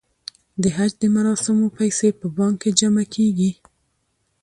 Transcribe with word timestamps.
د 0.61 0.63
حج 0.75 0.91
د 0.99 1.03
مراسمو 1.15 1.67
پیسې 1.77 2.09
په 2.19 2.25
بانک 2.37 2.55
کې 2.61 2.69
جمع 2.79 3.05
کیږي. 3.15 3.51